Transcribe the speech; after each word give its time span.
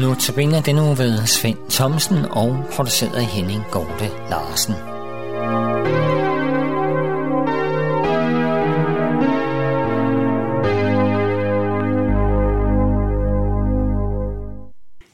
Nu 0.00 0.14
tilbinder 0.14 0.60
den 0.60 0.78
uge 0.78 0.98
ved 0.98 1.26
Svend 1.26 1.58
Thomsen 1.70 2.16
og 2.30 2.64
produceret 2.72 3.14
af 3.14 3.24
Henning 3.24 3.62
Gorte 3.70 4.10
Larsen. 4.30 4.74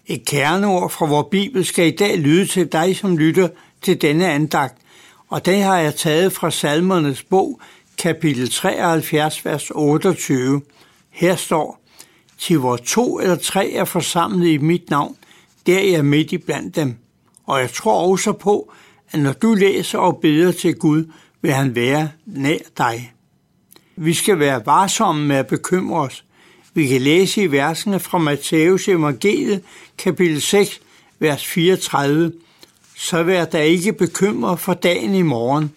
Et 0.06 0.24
kerneord 0.26 0.90
fra 0.90 1.06
vores 1.06 1.26
Bibel 1.30 1.64
skal 1.64 1.86
i 1.86 1.96
dag 1.96 2.18
lyde 2.18 2.46
til 2.46 2.72
dig, 2.72 2.96
som 2.96 3.18
lytter 3.18 3.48
til 3.82 4.02
denne 4.02 4.28
andagt, 4.28 4.78
og 5.28 5.46
det 5.46 5.62
har 5.62 5.78
jeg 5.78 5.94
taget 5.94 6.32
fra 6.32 6.50
Salmernes 6.50 7.22
bog, 7.22 7.60
kapitel 7.98 8.50
73, 8.50 9.44
vers 9.44 9.70
28. 9.74 10.62
Her 11.10 11.36
står, 11.36 11.85
til 12.38 12.58
hvor 12.58 12.76
to 12.76 13.20
eller 13.20 13.36
tre 13.36 13.72
er 13.72 13.84
forsamlet 13.84 14.48
i 14.48 14.58
mit 14.58 14.90
navn, 14.90 15.16
der 15.66 15.78
er 15.78 15.90
jeg 15.90 16.04
midt 16.04 16.32
i 16.32 16.38
blandt 16.38 16.76
dem. 16.76 16.96
Og 17.46 17.60
jeg 17.60 17.70
tror 17.70 18.10
også 18.10 18.32
på, 18.32 18.72
at 19.10 19.20
når 19.20 19.32
du 19.32 19.54
læser 19.54 19.98
og 19.98 20.18
beder 20.22 20.52
til 20.52 20.74
Gud, 20.74 21.04
vil 21.42 21.52
han 21.52 21.74
være 21.74 22.10
nær 22.26 22.58
dig. 22.78 23.12
Vi 23.96 24.14
skal 24.14 24.38
være 24.38 24.66
varsomme 24.66 25.26
med 25.26 25.36
at 25.36 25.46
bekymre 25.46 26.00
os. 26.00 26.24
Vi 26.74 26.86
kan 26.86 27.00
læse 27.00 27.42
i 27.42 27.50
versene 27.50 28.00
fra 28.00 28.18
Matthæus 28.18 28.88
evangeliet, 28.88 29.62
kapitel 29.98 30.42
6, 30.42 30.80
vers 31.18 31.46
34. 31.46 32.32
Så 32.96 33.22
vær 33.22 33.44
der 33.44 33.58
ikke 33.58 33.92
bekymret 33.92 34.60
for 34.60 34.74
dagen 34.74 35.14
i 35.14 35.22
morgen. 35.22 35.72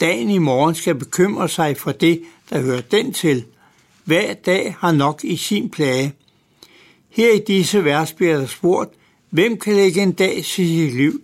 Dagen 0.00 0.30
i 0.30 0.38
morgen 0.38 0.74
skal 0.74 0.94
bekymre 0.94 1.48
sig 1.48 1.76
for 1.76 1.92
det, 1.92 2.22
der 2.50 2.60
hører 2.60 2.80
den 2.80 3.12
til– 3.12 3.44
hver 4.06 4.34
dag 4.34 4.76
har 4.78 4.92
nok 4.92 5.20
i 5.24 5.36
sin 5.36 5.70
plage. 5.70 6.12
Her 7.10 7.32
i 7.32 7.38
disse 7.38 7.84
vers 7.84 8.12
bliver 8.12 8.38
der 8.38 8.46
spurgt, 8.46 8.94
hvem 9.30 9.58
kan 9.58 9.74
lægge 9.74 10.02
en 10.02 10.12
dag 10.12 10.34
til 10.34 10.44
sit 10.44 10.94
liv? 10.94 11.20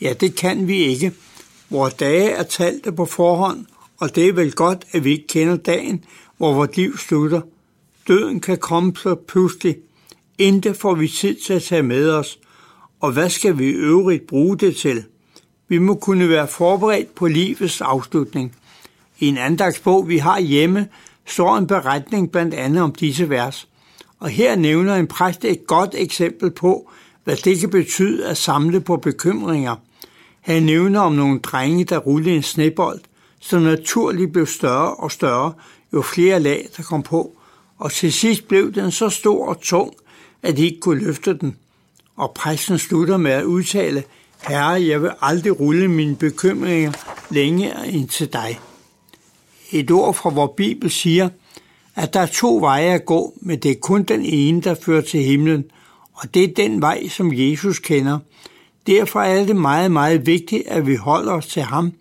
Ja, 0.00 0.12
det 0.12 0.36
kan 0.36 0.68
vi 0.68 0.76
ikke. 0.76 1.12
Vores 1.70 1.94
dage 1.94 2.30
er 2.30 2.42
talte 2.42 2.92
på 2.92 3.04
forhånd, 3.04 3.66
og 3.98 4.14
det 4.14 4.28
er 4.28 4.32
vel 4.32 4.52
godt, 4.52 4.84
at 4.92 5.04
vi 5.04 5.10
ikke 5.10 5.26
kender 5.26 5.56
dagen, 5.56 6.04
hvor 6.36 6.54
vores 6.54 6.76
liv 6.76 6.98
slutter. 6.98 7.40
Døden 8.08 8.40
kan 8.40 8.58
komme 8.58 8.92
så 8.96 9.14
pludselig. 9.14 9.76
Intet 10.38 10.76
får 10.76 10.94
vi 10.94 11.08
tid 11.08 11.34
til 11.34 11.52
at 11.52 11.62
tage 11.62 11.82
med 11.82 12.10
os, 12.10 12.38
og 13.00 13.12
hvad 13.12 13.30
skal 13.30 13.58
vi 13.58 13.64
i 13.64 13.72
øvrigt 13.72 14.26
bruge 14.26 14.58
det 14.58 14.76
til? 14.76 15.04
Vi 15.68 15.78
må 15.78 15.94
kunne 15.94 16.28
være 16.28 16.48
forberedt 16.48 17.14
på 17.14 17.26
livets 17.26 17.80
afslutning. 17.80 18.56
I 19.18 19.26
en 19.26 19.38
andagsbog, 19.38 20.08
vi 20.08 20.18
har 20.18 20.40
hjemme, 20.40 20.88
står 21.26 21.56
en 21.56 21.66
beretning 21.66 22.32
blandt 22.32 22.54
andet 22.54 22.82
om 22.82 22.92
disse 22.92 23.28
vers. 23.28 23.68
Og 24.20 24.28
her 24.28 24.56
nævner 24.56 24.94
en 24.94 25.06
præst 25.06 25.44
et 25.44 25.66
godt 25.66 25.94
eksempel 25.94 26.50
på, 26.50 26.90
hvad 27.24 27.36
det 27.36 27.60
kan 27.60 27.70
betyde 27.70 28.26
at 28.26 28.36
samle 28.36 28.80
på 28.80 28.96
bekymringer. 28.96 29.76
Han 30.40 30.62
nævner 30.62 31.00
om 31.00 31.12
nogle 31.12 31.38
drenge, 31.38 31.84
der 31.84 31.98
rullede 31.98 32.36
en 32.36 32.42
snebold, 32.42 33.00
som 33.40 33.62
naturligt 33.62 34.32
blev 34.32 34.46
større 34.46 34.94
og 34.94 35.12
større, 35.12 35.52
jo 35.92 36.02
flere 36.02 36.40
lag 36.40 36.68
der 36.76 36.82
kom 36.82 37.02
på, 37.02 37.36
og 37.78 37.92
til 37.92 38.12
sidst 38.12 38.48
blev 38.48 38.72
den 38.72 38.90
så 38.90 39.08
stor 39.08 39.48
og 39.48 39.60
tung, 39.60 39.92
at 40.42 40.56
de 40.56 40.64
ikke 40.64 40.80
kunne 40.80 41.04
løfte 41.04 41.38
den. 41.38 41.56
Og 42.16 42.32
præsten 42.34 42.78
slutter 42.78 43.16
med 43.16 43.30
at 43.30 43.44
udtale, 43.44 44.04
Herre, 44.48 44.86
jeg 44.86 45.02
vil 45.02 45.10
aldrig 45.20 45.60
rulle 45.60 45.88
mine 45.88 46.16
bekymringer 46.16 46.92
længere 47.30 47.88
ind 47.88 48.08
til 48.08 48.32
dig. 48.32 48.60
Et 49.72 49.90
ord 49.90 50.14
fra 50.14 50.30
vores 50.30 50.50
Bibel 50.56 50.90
siger, 50.90 51.28
at 51.94 52.14
der 52.14 52.20
er 52.20 52.26
to 52.26 52.56
veje 52.56 52.94
at 52.94 53.04
gå, 53.04 53.34
men 53.40 53.58
det 53.58 53.70
er 53.70 53.80
kun 53.82 54.02
den 54.02 54.24
ene, 54.24 54.60
der 54.60 54.74
fører 54.74 55.00
til 55.02 55.22
himlen, 55.22 55.64
og 56.12 56.34
det 56.34 56.44
er 56.44 56.54
den 56.54 56.80
vej, 56.80 57.08
som 57.08 57.32
Jesus 57.34 57.78
kender. 57.78 58.18
Derfor 58.86 59.20
er 59.20 59.46
det 59.46 59.56
meget, 59.56 59.92
meget 59.92 60.26
vigtigt, 60.26 60.66
at 60.66 60.86
vi 60.86 60.94
holder 60.94 61.32
os 61.32 61.46
til 61.46 61.62
ham, 61.62 61.92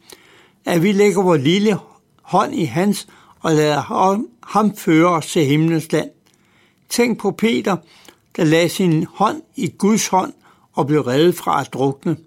at 0.66 0.84
vi 0.84 0.91
lægger 0.91 1.23
vores 1.23 1.44
lille 1.44 1.78
hånd 2.22 2.56
i 2.56 2.63
hans 2.63 3.07
og 3.40 3.53
lader 3.53 3.81
ham 4.47 4.75
føre 4.78 5.09
os 5.09 5.31
til 5.31 5.46
himlens 5.46 5.91
land. 5.91 6.09
Tænk 6.90 7.19
på 7.19 7.31
Peter, 7.31 7.78
der 8.35 8.44
lagde 8.44 8.69
sin 8.69 9.06
hånd 9.13 9.41
i 9.56 9.67
Guds 9.78 10.07
hånd 10.07 10.34
og 10.73 10.88
blev 10.88 11.01
reddet 11.01 11.35
fra 11.35 11.62
at 11.62 11.73
drukne. 11.73 12.17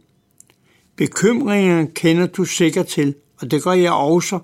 Bekymringerne 0.97 1.87
kender 1.87 2.27
du 2.27 2.45
sikkert 2.45 2.87
til, 2.87 3.15
og 3.41 3.51
det 3.51 3.63
gør 3.63 3.73
jeg 3.73 3.93
også, 3.93 4.39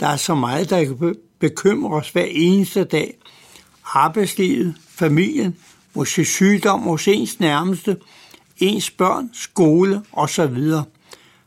der 0.00 0.06
er 0.06 0.16
så 0.16 0.34
meget, 0.34 0.70
der 0.70 0.84
kan 0.84 1.14
bekymre 1.38 1.96
os 1.96 2.10
hver 2.10 2.26
eneste 2.28 2.84
dag. 2.84 3.14
Arbejdslivet, 3.84 4.74
familien, 4.88 5.56
måske 5.94 6.24
sygdom 6.24 6.80
hos 6.80 7.08
ens 7.08 7.40
nærmeste, 7.40 7.96
ens 8.58 8.90
børn, 8.90 9.30
skole 9.32 10.02
osv. 10.12 10.58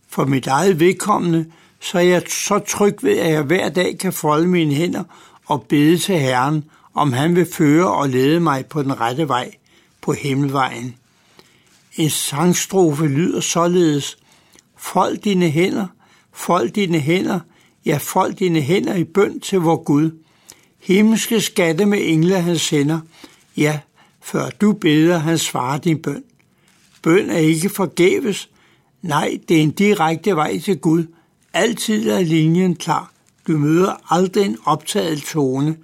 For 0.09 0.25
mit 0.25 0.47
eget 0.47 0.80
vedkommende, 0.80 1.46
så 1.80 1.97
er 1.97 2.03
jeg 2.03 2.24
så 2.30 2.59
tryg 2.59 2.97
ved, 3.02 3.18
at 3.18 3.34
jeg 3.34 3.44
hver 3.44 3.69
dag 3.69 3.97
kan 3.97 4.14
folde 4.14 4.47
mine 4.47 4.74
hænder 4.74 5.03
og 5.46 5.64
bede 5.64 5.97
til 5.97 6.20
Herren, 6.20 6.64
om 6.94 7.14
han 7.14 7.35
vil 7.35 7.47
føre 7.53 7.94
og 7.94 8.09
lede 8.09 8.40
mig 8.40 8.66
på 8.66 8.84
den 8.84 9.00
rette 9.02 9.28
vej, 9.28 9.52
på 10.02 10.14
himmelvejen. 10.14 10.96
En 11.96 12.09
sangstrofe 12.09 13.08
lyder 13.08 13.40
således, 13.40 14.18
Fold 14.78 15.18
dine 15.18 15.50
hænder, 15.50 15.88
fold 16.34 16.70
dine 16.70 17.00
hænder, 17.00 17.40
ja, 17.85 17.97
fold 17.97 18.33
dine 18.33 18.61
hænder 18.61 18.95
i 18.95 19.03
bøn 19.03 19.39
til 19.39 19.59
vor 19.59 19.83
Gud. 19.83 20.11
Himmelske 20.79 21.41
skatte 21.41 21.85
med 21.85 21.99
engle 22.01 22.41
han 22.41 22.57
sender, 22.57 22.99
ja, 23.57 23.79
før 24.21 24.49
du 24.49 24.73
beder, 24.73 25.17
han 25.17 25.38
svarer 25.38 25.77
din 25.77 26.01
bøn. 26.01 26.23
Bøn 27.01 27.29
er 27.29 27.38
ikke 27.38 27.69
forgæves, 27.69 28.49
nej, 29.01 29.38
det 29.49 29.57
er 29.57 29.61
en 29.61 29.72
direkte 29.72 30.35
vej 30.35 30.59
til 30.59 30.77
Gud. 30.77 31.05
Altid 31.53 32.09
er 32.09 32.22
linjen 32.22 32.75
klar. 32.75 33.13
Du 33.47 33.57
møder 33.57 34.13
aldrig 34.13 34.45
en 34.45 34.57
optaget 34.66 35.22
tone, 35.22 35.77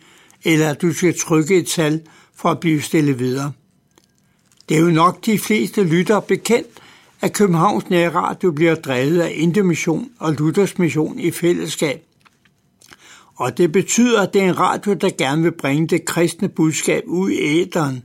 eller 0.44 0.74
du 0.74 0.94
skal 0.94 1.20
trykke 1.20 1.58
et 1.58 1.68
tal 1.68 2.02
for 2.36 2.50
at 2.50 2.60
blive 2.60 2.82
stillet 2.82 3.20
videre. 3.20 3.52
Det 4.70 4.78
er 4.78 4.82
jo 4.82 4.90
nok 4.90 5.26
de 5.26 5.40
fleste 5.40 5.84
lytter 5.84 6.20
bekendt, 6.20 6.68
at 7.22 7.34
Københavns 7.34 7.90
Nærradio 7.90 8.52
bliver 8.52 8.76
drevet 8.76 9.22
af 9.22 9.32
Indemission 9.36 10.10
og 10.20 10.34
Luthers 10.34 10.78
Mission 10.78 11.20
i 11.20 11.32
fællesskab. 11.32 12.04
Og 13.36 13.58
det 13.58 13.72
betyder, 13.72 14.22
at 14.22 14.34
det 14.34 14.42
er 14.42 14.50
en 14.50 14.60
radio, 14.60 14.94
der 14.94 15.10
gerne 15.18 15.42
vil 15.42 15.52
bringe 15.52 15.88
det 15.88 16.06
kristne 16.06 16.50
budskab 16.50 17.04
ud 17.08 17.30
i 17.30 17.62
æderen, 17.62 18.04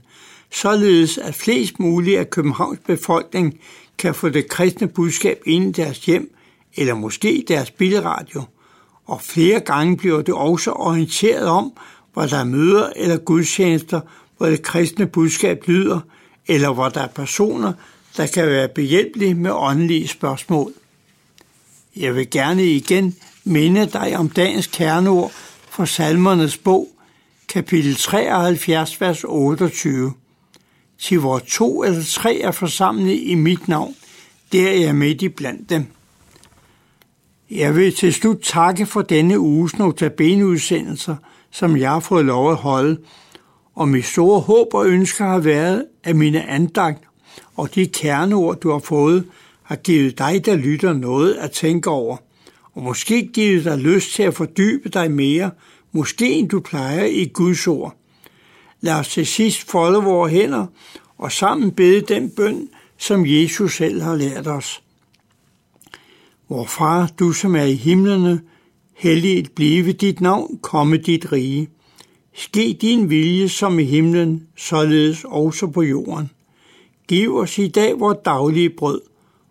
således 0.51 1.17
at 1.17 1.35
flest 1.35 1.79
mulige 1.79 2.19
af 2.19 2.29
Københavns 2.29 2.79
befolkning 2.85 3.59
kan 3.97 4.15
få 4.15 4.29
det 4.29 4.49
kristne 4.49 4.87
budskab 4.87 5.41
ind 5.45 5.77
i 5.77 5.81
deres 5.81 6.05
hjem, 6.05 6.35
eller 6.75 6.93
måske 6.93 7.45
deres 7.47 7.71
bilradio. 7.71 8.43
Og 9.05 9.21
flere 9.21 9.59
gange 9.59 9.97
bliver 9.97 10.21
det 10.21 10.33
også 10.33 10.71
orienteret 10.71 11.47
om, 11.47 11.73
hvor 12.13 12.25
der 12.25 12.37
er 12.37 12.43
møder 12.43 12.89
eller 12.95 13.17
gudstjenester, 13.17 14.01
hvor 14.37 14.45
det 14.45 14.61
kristne 14.61 15.07
budskab 15.07 15.63
lyder, 15.67 15.99
eller 16.47 16.73
hvor 16.73 16.89
der 16.89 17.01
er 17.01 17.07
personer, 17.07 17.73
der 18.17 18.27
kan 18.27 18.47
være 18.47 18.67
behjælpelig 18.67 19.37
med 19.37 19.51
åndelige 19.51 20.07
spørgsmål. 20.07 20.73
Jeg 21.95 22.15
vil 22.15 22.29
gerne 22.29 22.65
igen 22.65 23.15
minde 23.43 23.85
dig 23.85 24.17
om 24.17 24.29
dagens 24.29 24.67
kerneord 24.67 25.31
fra 25.69 25.85
Salmernes 25.85 26.57
bog, 26.57 26.87
kapitel 27.47 27.95
73, 27.95 29.01
vers 29.01 29.23
28. 29.23 30.13
Til 30.99 31.19
hvor 31.19 31.39
to 31.39 31.83
eller 31.83 32.03
tre 32.03 32.39
er 32.39 32.51
forsamlet 32.51 33.19
i 33.23 33.35
mit 33.35 33.67
navn, 33.67 33.95
der 34.51 34.67
er 34.67 34.73
jeg 34.75 34.95
midt 34.95 35.21
i 35.21 35.29
blandt 35.29 35.69
dem. 35.69 35.85
Jeg 37.51 37.75
vil 37.75 37.95
til 37.95 38.13
slut 38.13 38.39
takke 38.43 38.85
for 38.85 39.01
denne 39.01 39.39
uges 39.39 39.77
notabeneudsendelser, 39.77 41.15
som 41.51 41.77
jeg 41.77 41.89
har 41.89 41.99
fået 41.99 42.25
lov 42.25 42.51
at 42.51 42.57
holde, 42.57 42.99
og 43.75 43.87
mit 43.87 44.05
store 44.05 44.39
håb 44.39 44.73
og 44.73 44.87
ønsker 44.87 45.25
har 45.25 45.39
været, 45.39 45.85
at 46.03 46.15
mine 46.15 46.49
andagt 46.49 47.03
og 47.55 47.75
de 47.75 47.87
kerneord, 47.87 48.59
du 48.59 48.71
har 48.71 48.79
fået, 48.79 49.25
har 49.63 49.75
givet 49.75 50.17
dig, 50.17 50.45
der 50.45 50.55
lytter, 50.55 50.93
noget 50.93 51.33
at 51.33 51.51
tænke 51.51 51.89
over, 51.89 52.17
og 52.73 52.83
måske 52.83 53.29
givet 53.33 53.65
dig 53.65 53.77
lyst 53.77 54.13
til 54.13 54.23
at 54.23 54.33
fordybe 54.33 54.89
dig 54.89 55.11
mere, 55.11 55.51
måske 55.91 56.31
end 56.31 56.49
du 56.49 56.59
plejer 56.59 57.05
i 57.05 57.25
Guds 57.33 57.67
ord. 57.67 57.95
Lad 58.81 58.93
os 58.93 59.07
til 59.07 59.25
sidst 59.25 59.71
folde 59.71 60.03
vores 60.03 60.31
hænder 60.31 60.65
og 61.17 61.31
sammen 61.31 61.71
bede 61.71 62.01
den 62.01 62.29
bøn, 62.29 62.69
som 62.97 63.25
Jesus 63.25 63.75
selv 63.75 64.01
har 64.01 64.15
lært 64.15 64.47
os. 64.47 64.81
Vor 66.49 66.65
far, 66.65 67.11
du 67.19 67.31
som 67.31 67.55
er 67.55 67.63
i 67.63 67.73
himlene, 67.73 68.41
helliget 68.95 69.51
blive 69.51 69.91
dit 69.91 70.21
navn, 70.21 70.59
komme 70.61 70.97
dit 70.97 71.31
rige. 71.31 71.69
Ske 72.33 72.77
din 72.81 73.09
vilje 73.09 73.49
som 73.49 73.79
i 73.79 73.83
himlen, 73.83 74.47
således 74.57 75.25
også 75.27 75.67
på 75.67 75.81
jorden. 75.81 76.29
Giv 77.07 77.35
os 77.35 77.57
i 77.57 77.67
dag 77.67 77.99
vores 77.99 78.17
daglige 78.25 78.69
brød, 78.69 79.01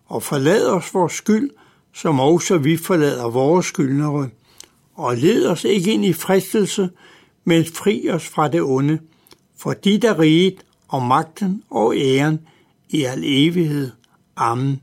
og 0.07 0.23
forlad 0.23 0.67
os 0.67 0.95
vores 0.95 1.13
skyld, 1.13 1.51
som 1.93 2.21
også 2.21 2.59
vi 2.59 2.77
forlader 2.77 3.31
vores 3.31 3.67
skyldnere. 3.67 4.29
Og 4.95 5.17
led 5.17 5.47
os 5.47 5.65
ikke 5.65 5.93
ind 5.93 6.05
i 6.05 6.13
fristelse, 6.13 6.91
men 7.45 7.65
fri 7.65 8.09
os 8.11 8.29
fra 8.29 8.49
det 8.49 8.63
onde. 8.63 8.99
For 9.59 9.73
dit 9.73 10.05
er 10.05 10.19
riget 10.19 10.65
og 10.89 11.03
magten 11.03 11.63
og 11.71 11.97
æren 11.97 12.41
i 12.91 13.03
al 13.03 13.23
evighed. 13.25 13.91
Amen. 14.37 14.81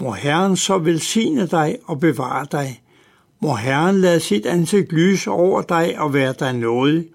Må 0.00 0.12
Herren 0.12 0.56
så 0.56 0.78
velsigne 0.78 1.46
dig 1.46 1.78
og 1.84 2.00
bevare 2.00 2.46
dig. 2.52 2.82
Må 3.40 3.54
Herren 3.54 4.00
lade 4.00 4.20
sit 4.20 4.46
ansigt 4.46 4.92
lyse 4.92 5.30
over 5.30 5.62
dig 5.62 5.98
og 5.98 6.14
være 6.14 6.34
dig 6.38 6.52
nådig. 6.52 7.08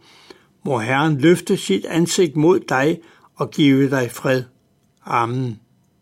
Må 0.65 0.80
Herren 0.80 1.18
løfte 1.18 1.57
sit 1.57 1.86
ansigt 1.86 2.36
mod 2.36 2.59
dig 2.59 3.00
og 3.36 3.52
give 3.52 3.90
dig 3.90 4.12
fred. 4.12 4.44
Amen. 5.06 5.60